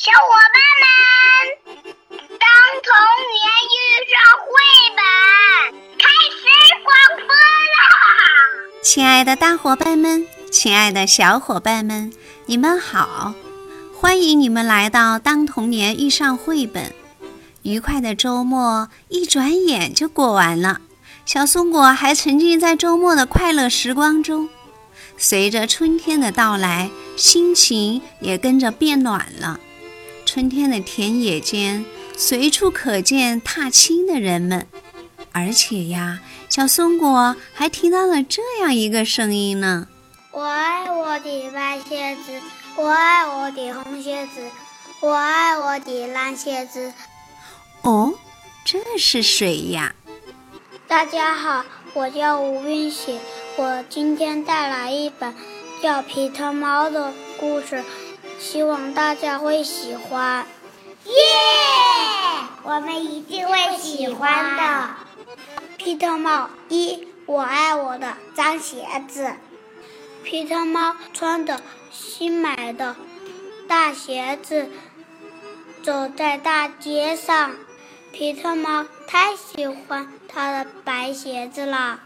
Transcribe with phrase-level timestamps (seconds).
[0.00, 0.18] 小伙
[0.54, 0.86] 伴们，
[2.38, 2.48] 当
[2.84, 2.94] 童
[3.34, 3.76] 年遇
[4.06, 4.46] 上绘
[4.94, 5.02] 本，
[5.98, 6.46] 开始
[6.84, 6.94] 广
[7.26, 7.82] 播啦！
[8.80, 12.12] 亲爱的大伙伴们，亲爱的小伙伴们，
[12.46, 13.34] 你们好！
[13.92, 16.84] 欢迎你们来到《当童年遇上绘本》。
[17.62, 20.80] 愉快的周末一转眼就过完了，
[21.26, 24.48] 小松果还沉浸在周末的快乐时光中。
[25.16, 29.58] 随着春天的到来，心情也跟着变暖了。
[30.30, 34.66] 春天的田野间，随处可见踏青的人们。
[35.32, 36.20] 而且呀，
[36.50, 39.88] 小松果还听到了这样一个声音呢
[40.30, 42.42] ：“我爱我的白鞋子，
[42.76, 44.42] 我爱我的红鞋子，
[45.00, 46.92] 我爱我的蓝鞋子。”
[47.80, 48.12] 哦，
[48.66, 49.94] 这是谁呀？
[50.86, 53.18] 大家好，我叫吴云喜。
[53.56, 55.34] 我今天带来一本
[55.82, 57.82] 叫《皮特猫》的故事，
[58.38, 60.46] 希望大家会喜欢。
[61.04, 61.12] 耶！
[62.62, 64.90] 我们一定会喜欢的。
[65.76, 69.32] 皮特猫一，我爱我的脏鞋子。
[70.22, 72.94] 皮特猫穿着新买的
[73.66, 74.68] 大鞋子，
[75.82, 77.52] 走在大街上。
[78.12, 82.00] 皮特猫太喜欢他的白鞋子了。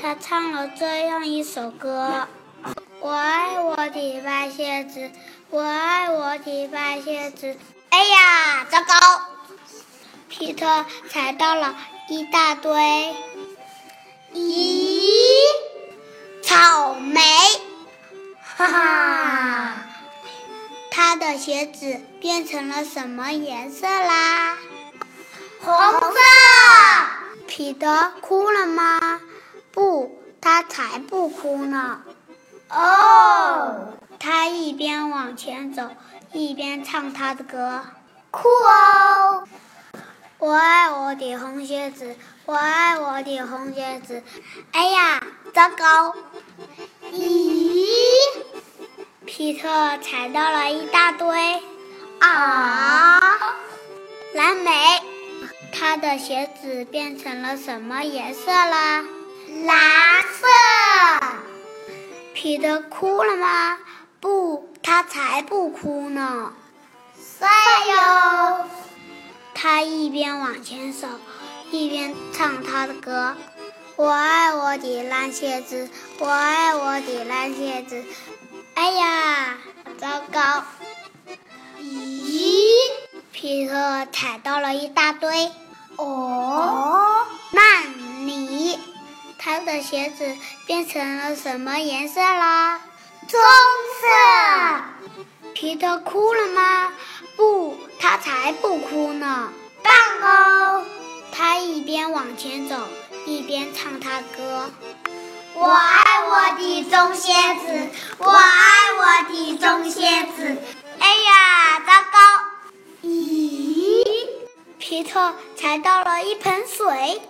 [0.00, 2.28] 他唱了这样一首歌：
[3.00, 5.10] 我爱我的白鞋子，
[5.50, 7.56] 我爱我的白鞋子。
[7.88, 9.22] 哎呀，糟糕！
[10.28, 11.74] 皮特踩到了
[12.10, 13.16] 一大堆。
[14.34, 15.00] 咦，
[16.42, 17.22] 草莓！
[18.56, 19.74] 哈哈，
[20.90, 24.58] 他的鞋子变成了什么颜色啦？
[25.62, 26.18] 红色。
[27.46, 29.18] 皮特哭了吗？
[29.72, 32.02] 不，他才不哭呢。
[32.68, 35.90] 哦，他一边往前走，
[36.32, 37.84] 一边唱他的歌。
[38.30, 39.44] 酷哦！
[40.38, 42.14] 我爱我的红鞋子，
[42.44, 44.22] 我爱我的红鞋子。
[44.72, 45.22] 哎呀，
[45.54, 46.14] 糟糕！
[47.12, 47.86] 咦，
[49.24, 51.62] 皮特踩到了一大堆。
[52.20, 53.20] 啊，
[54.34, 55.02] 蓝莓，
[55.72, 59.04] 他的鞋子变成了什么颜色啦？
[59.64, 60.46] 蓝色，
[62.34, 63.78] 皮特哭了吗？
[64.20, 66.52] 不，他才不哭呢。
[67.38, 67.48] 帅
[67.88, 68.64] 哟！
[69.54, 71.06] 他一边往前走，
[71.70, 73.36] 一边唱他的歌。
[73.96, 78.04] 我爱我的蓝鞋子，我爱我的蓝鞋子。
[78.74, 79.58] 哎呀，
[79.98, 80.64] 糟糕！
[81.80, 82.62] 咦，
[83.32, 85.50] 皮特踩到了一大堆。
[85.96, 87.82] 哦，那
[88.24, 88.78] 你。
[89.40, 90.36] 他的鞋子
[90.66, 92.80] 变成了什么颜色啦？
[93.28, 93.38] 棕
[94.00, 94.06] 色。
[95.52, 96.92] 皮特哭了吗？
[97.36, 99.52] 不，他才不哭呢。
[99.82, 100.84] 棒哦！
[101.30, 102.74] 他一边往前走，
[103.26, 104.70] 一边唱他歌。
[105.54, 107.32] 我爱我的棕蝎
[107.66, 110.00] 子，我爱我的棕蝎
[110.36, 110.56] 子。
[110.98, 112.18] 哎呀，糟糕！
[113.02, 114.04] 咦，
[114.78, 117.20] 皮特踩到了一盆水，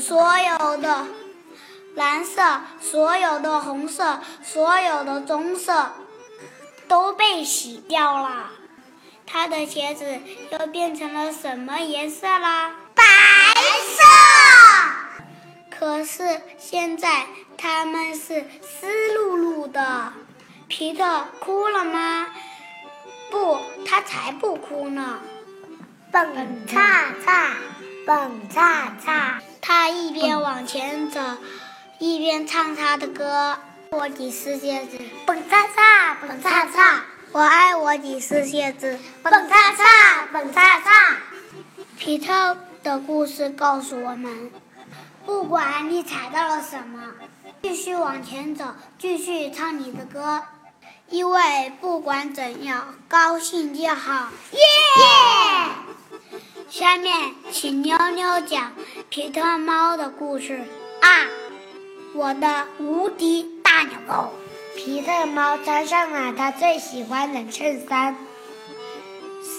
[0.00, 1.06] 所有的。
[1.94, 5.92] 蓝色，所有的红色，所有的棕色，
[6.88, 8.50] 都被洗掉了。
[9.26, 10.18] 他的鞋子
[10.50, 12.72] 又变成了什么颜色啦？
[12.94, 14.02] 白色。
[15.70, 20.12] 可是现在他们是湿漉漉的。
[20.66, 22.26] 皮特哭了吗？
[23.30, 25.20] 不，他才不哭呢。
[26.10, 27.50] 蹦擦擦，
[28.06, 29.40] 蹦擦擦。
[29.60, 31.20] 他一边往前走。
[32.04, 33.56] 一边唱他的歌，
[33.88, 41.16] 我的世界子，蹦擦擦，蹦擦擦，我爱我的世界子，蹦擦擦，蹦擦擦。
[41.96, 44.50] 皮特的故事告诉我们，
[45.24, 47.12] 不管你踩到了什么，
[47.62, 48.66] 继续往前走，
[48.98, 50.42] 继续唱你的歌，
[51.08, 54.28] 因为不管怎样，高兴就好。
[54.52, 54.60] 耶！
[56.68, 58.72] 下面请妞妞讲
[59.08, 60.60] 皮特猫的故事
[61.00, 61.08] 啊。
[62.16, 64.32] 我的无敌大纽扣，
[64.76, 68.16] 皮特猫穿上了他最喜欢的衬衫，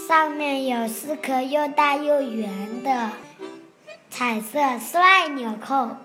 [0.07, 3.09] 上面有四颗又大又圆的
[4.09, 5.97] 彩色帅纽扣。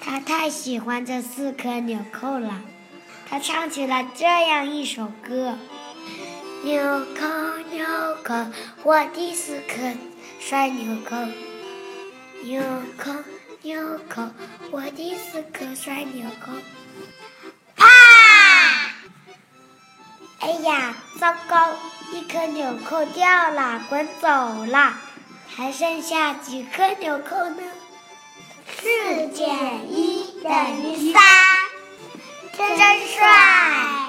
[0.00, 2.62] 他太喜欢这四颗纽扣了，
[3.30, 5.56] 他唱起了这样一首歌：
[6.64, 6.82] 纽
[7.14, 7.28] 扣
[7.70, 7.86] 纽
[8.24, 8.34] 扣，
[8.82, 9.76] 我的四颗
[10.40, 11.16] 帅纽扣，
[12.42, 12.60] 纽
[12.98, 13.12] 扣。
[13.64, 14.22] 纽扣，
[14.72, 16.50] 我第四颗摔纽扣。
[17.76, 17.86] 啪！
[20.40, 21.74] 哎呀，糟糕！
[22.10, 24.28] 一颗纽扣掉了，滚走
[24.64, 24.94] 了，
[25.46, 27.62] 还剩下几颗纽扣呢？
[28.80, 29.46] 四减
[29.92, 30.50] 一等
[30.82, 31.22] 于三，
[32.56, 34.08] 真帅！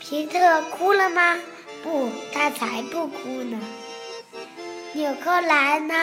[0.00, 1.38] 皮特哭了吗？
[1.84, 3.60] 不，他才不哭呢。
[4.92, 5.94] 纽扣来呢，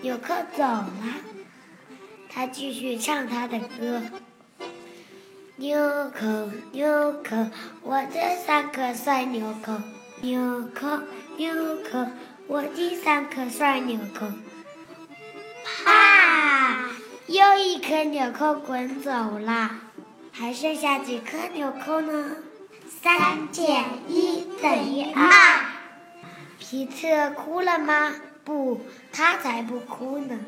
[0.00, 1.14] 纽扣走了，
[2.38, 4.00] 他继续唱他的歌。
[5.56, 7.50] 纽扣，纽扣，
[7.82, 9.72] 我的三颗算纽扣。
[10.20, 10.86] 纽扣，
[11.36, 12.06] 纽扣，
[12.46, 14.28] 我的三颗算纽扣。
[15.64, 16.90] 啪！
[17.26, 19.72] 又一颗纽扣滚走了，
[20.30, 22.36] 还剩下几颗纽扣呢？
[23.02, 25.28] 三减一等于二。
[26.60, 28.14] 皮特哭了吗？
[28.44, 28.80] 不，
[29.10, 30.38] 他才不哭呢。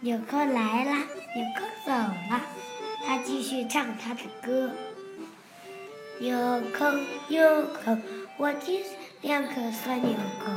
[0.00, 2.40] 纽扣来了，纽扣走了，
[3.04, 4.70] 他继续唱他的歌。
[6.20, 6.38] 纽
[6.72, 6.86] 扣，
[7.26, 7.98] 纽扣，
[8.36, 8.84] 我的
[9.22, 10.52] 两颗酸纽扣。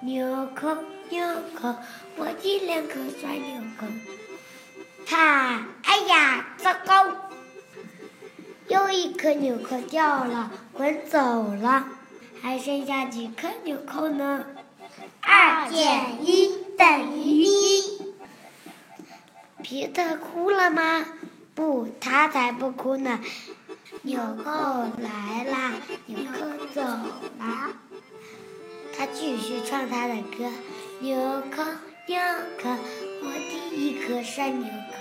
[0.00, 0.76] 纽扣，
[1.08, 1.24] 纽
[1.54, 1.76] 扣，
[2.16, 3.86] 我的两颗酸纽扣。
[5.06, 5.68] 他！
[5.84, 7.30] 哎呀，糟糕！
[8.66, 11.86] 又一颗纽扣掉了，滚走了，
[12.42, 14.44] 还剩下几颗纽扣呢？
[15.20, 17.93] 二减一等于一。
[19.64, 21.06] 皮特哭了吗？
[21.54, 23.18] 不，他才不哭呢。
[24.02, 24.50] 纽扣
[24.98, 25.72] 来啦，
[26.04, 27.72] 纽扣走了，
[28.94, 30.52] 他继续唱他的歌。
[31.00, 31.16] 纽
[31.50, 31.62] 扣，
[32.06, 32.20] 纽
[32.62, 32.68] 扣，
[33.22, 34.98] 我的一颗帅纽扣。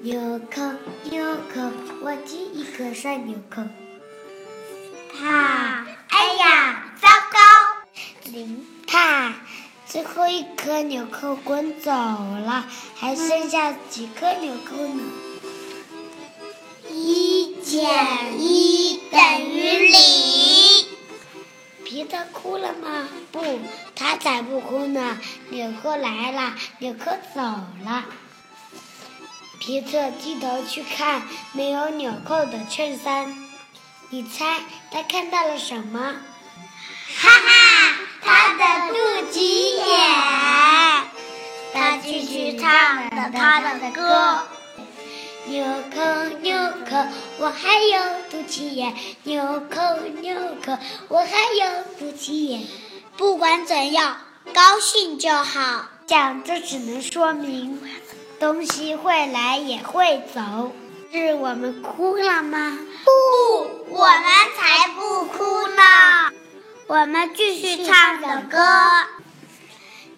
[0.00, 0.60] 纽扣，
[1.04, 1.70] 纽扣，
[2.02, 3.62] 我的一颗帅纽扣。
[9.88, 15.02] 最后一颗纽扣滚走了，还剩下几颗纽扣呢？
[16.90, 19.98] 一减一等于零。
[21.86, 23.08] 皮特哭了吗？
[23.32, 23.60] 不，
[23.96, 25.18] 他才不哭呢。
[25.48, 28.04] 纽扣来了，纽扣走了。
[29.58, 33.34] 皮特低头去看没有纽扣的衬衫，
[34.10, 34.60] 你猜
[34.90, 36.16] 他看到了什么？
[37.16, 37.97] 哈哈，
[38.58, 38.98] 的肚
[39.30, 39.38] 脐
[39.86, 39.86] 眼。
[41.72, 44.42] 他继续唱着他的歌。
[45.46, 45.64] 纽
[45.94, 46.00] 扣，
[46.40, 46.56] 纽
[46.90, 46.96] 扣，
[47.38, 47.98] 我还有
[48.30, 48.94] 肚脐眼。
[49.22, 49.80] 纽扣，
[50.20, 50.34] 纽
[50.64, 50.76] 扣，
[51.08, 52.66] 我还有肚脐眼。
[53.16, 54.18] 不管怎样，
[54.52, 55.86] 高兴就好。
[56.06, 57.80] 讲这只能说明。
[58.40, 60.72] 东西会来也会走，
[61.10, 62.78] 是我们哭了吗？
[63.04, 63.10] 不，
[63.90, 64.22] 我们
[64.56, 65.17] 才不。
[66.88, 68.58] 我们继续唱着歌。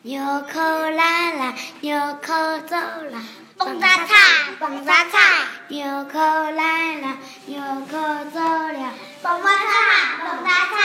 [0.02, 0.22] 纽
[0.52, 3.20] 扣来了，纽扣走了，
[3.58, 4.14] 蹦哒菜，
[4.60, 5.18] 蹦哒菜。
[5.66, 7.98] 纽扣来了，纽扣
[8.32, 10.76] 走了，蹦哒菜，蹦哒菜。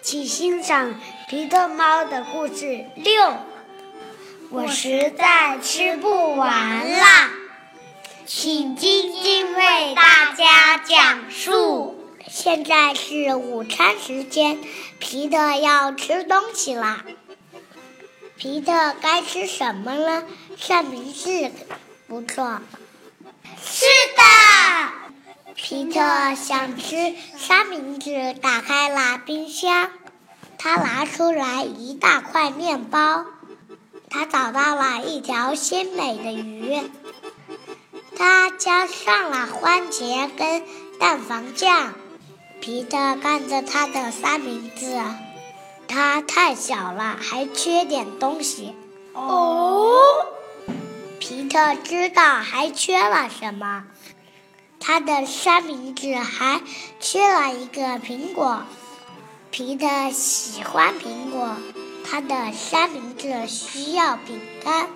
[0.00, 0.94] 请欣赏
[1.28, 3.36] 皮特猫的故事六。
[4.48, 6.48] 我实在吃不完
[6.88, 7.06] 了，
[8.24, 11.83] 请晶晶为大家讲述。
[12.44, 14.58] 现在是午餐时间，
[14.98, 17.02] 皮特要吃东西啦。
[18.36, 20.24] 皮特该吃什么呢？
[20.58, 21.50] 三明治，
[22.06, 22.60] 不错。
[23.64, 29.88] 是的，皮特想吃三明治，打开了冰箱，
[30.58, 33.24] 他拿出来一大块面包。
[34.10, 36.78] 他找到了一条鲜美的鱼，
[38.14, 40.62] 他加上了番茄跟
[41.00, 41.94] 蛋黄酱。
[42.64, 44.98] 皮特看着他的三明治，
[45.86, 48.74] 它太小了，还缺点东西。
[49.12, 49.92] 哦，
[51.18, 53.84] 皮特知道还缺了什么，
[54.80, 56.62] 他的三明治还
[57.00, 58.62] 缺了一个苹果。
[59.50, 61.56] 皮特喜欢苹果。
[62.10, 64.88] 他的三明治需要饼干，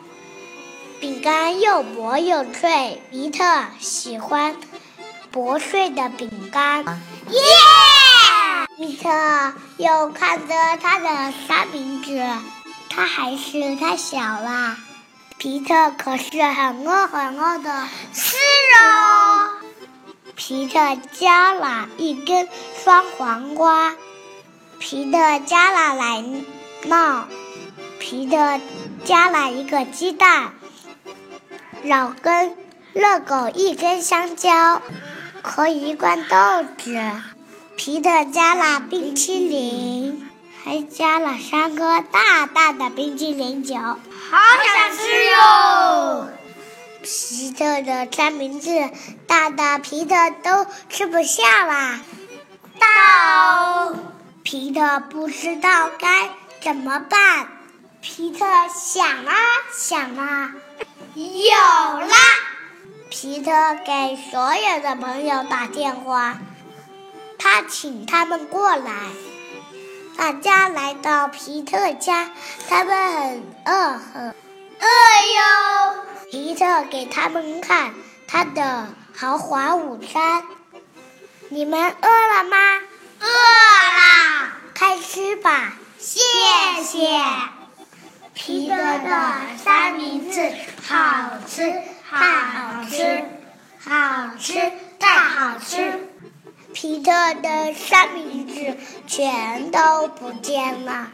[1.00, 3.02] 饼干又薄又脆。
[3.10, 3.44] 皮特
[3.78, 4.56] 喜欢
[5.38, 6.84] 薄脆的饼干。
[7.30, 7.40] 耶！
[8.76, 9.08] 皮特
[9.76, 12.20] 又看着他的三明治，
[12.90, 14.76] 它还是太小了。
[15.36, 17.86] 皮特可是很饿很饿的。
[18.12, 18.36] 是
[18.82, 19.50] 哦。
[20.34, 20.80] 皮特
[21.12, 22.48] 加了一根
[22.82, 23.94] 酸黄瓜。
[24.80, 26.24] 皮特加了奶。
[26.82, 27.22] 酪
[28.00, 28.60] 皮特
[29.04, 30.52] 加了一个鸡蛋，
[31.84, 32.56] 老根
[32.92, 34.82] 热狗一根香蕉
[35.48, 36.36] 和一罐豆
[36.76, 36.94] 子。
[37.76, 40.28] 皮特加了冰淇淋，
[40.62, 43.98] 还加了三颗大大的冰淇淋球，好
[44.64, 46.28] 想吃哟！
[47.02, 48.90] 皮特的三明治
[49.26, 52.00] 大的皮特都吃不下啦。
[52.78, 53.94] 到。
[54.42, 56.30] 皮特不知道该
[56.62, 57.48] 怎么办。
[58.00, 59.34] 皮特想啊
[59.72, 60.52] 想啊，
[61.14, 62.16] 有啦！
[63.10, 63.50] 皮特
[63.86, 66.38] 给所有的朋友打电话，
[67.38, 68.92] 他请他们过来。
[70.16, 72.30] 大家来到皮特家，
[72.68, 74.86] 他们很饿，很饿
[75.36, 76.04] 哟。
[76.30, 77.94] 皮特给他们看
[78.26, 80.42] 他的豪华午餐。
[81.48, 82.56] 你们饿了吗？
[83.20, 84.52] 饿了！
[84.74, 85.72] 开吃吧。
[85.98, 86.20] 谢
[86.84, 87.08] 谢。
[88.34, 89.40] 皮特的
[89.98, 90.40] 名字
[90.86, 91.72] 好吃，
[92.08, 93.24] 好吃，
[93.80, 96.08] 好吃，太好吃！
[96.72, 97.10] 皮特
[97.42, 98.76] 的三明治
[99.08, 101.08] 全都不见了。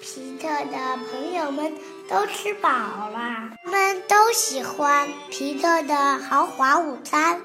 [0.00, 1.74] 皮特的朋友们
[2.08, 7.40] 都吃饱了，他们都喜欢皮特的豪华午餐。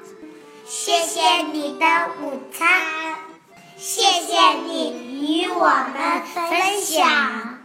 [0.68, 1.86] 谢谢你的
[2.22, 3.16] 午餐，
[3.78, 7.58] 谢谢你与我们分享。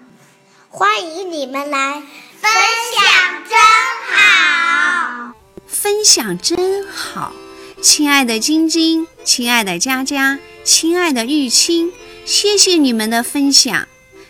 [0.70, 2.02] 欢迎你们来
[2.40, 2.50] 分
[2.94, 3.58] 享，真
[4.16, 5.34] 好！
[5.66, 7.32] 分享真好，
[7.82, 11.92] 亲爱的晶晶，亲爱的佳佳，亲爱的玉清，
[12.24, 13.86] 谢谢你们的分享，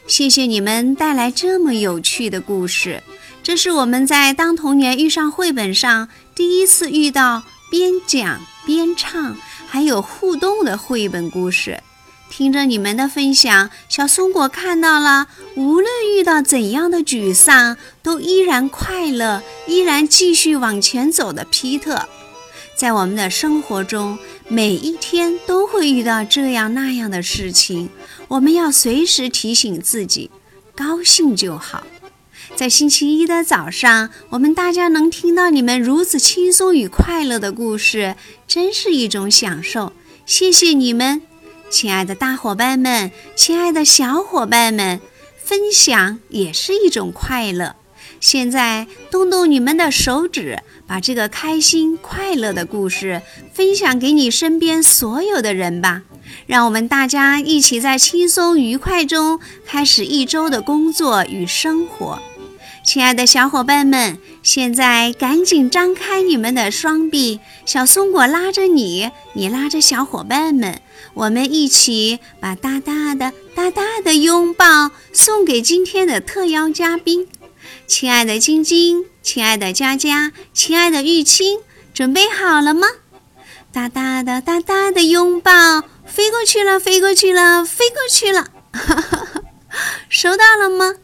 [0.09, 3.01] 谢谢你们带来这么有趣的故事。
[3.45, 9.37] 这是我们在《当童年遇上绘本》上第一次遇到边讲边唱
[9.69, 11.81] 还有互动的绘本故事。
[12.31, 22.09] 听着你们的分享，小松果看到了，无论遇到怎样的沮丧，都依然快乐，依然继续往前走的皮特。
[22.77, 24.19] 在我们的生活中，
[24.49, 27.91] 每一天都会遇到这样那样的事情，
[28.29, 30.31] 我们要随时提醒自己，
[30.75, 31.85] 高兴就好。
[32.57, 39.93] 在星期一的早上，我们大家能听到你们如此轻松与快乐的故事，真是一种享受。
[40.25, 41.30] 谢谢你们。
[41.71, 45.01] 亲爱的大伙伴们，亲爱的小伙伴们，
[45.39, 47.77] 分享也是一种快乐。
[48.19, 50.59] 现在动动你们的手指，
[50.89, 53.23] 把这个开心快乐的故事
[53.55, 56.03] 分享给你身边所有的人吧。
[56.47, 62.21] 让我们大家一起在轻松愉快中开始一周的工作与生活。
[62.85, 70.83] 亲爱的小伙伴们，现在赶紧张开你们的双臂，小松果拉着你，你拉着小伙伴们。
[71.15, 77.29] 我们一起把大大的、大大的拥抱送给今天的特邀嘉宾，
[77.87, 81.61] 亲爱的晶晶，亲爱的佳佳，亲爱的玉清，
[81.93, 82.87] 准备好了吗？
[83.73, 88.49] 大大的、大大的拥抱飞过去了，飞过去了，飞过去了，
[90.09, 90.97] 收到了吗？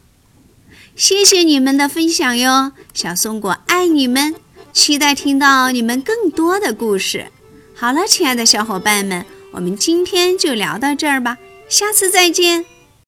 [0.97, 4.35] 谢谢你们的分享哟，小松果爱你们，
[4.73, 7.27] 期待听到你们更多的故事。
[7.75, 9.27] 好了，亲爱的小伙伴们。
[9.53, 11.39] 我们今天就聊到这儿吧，
[11.69, 12.76] 下次再见。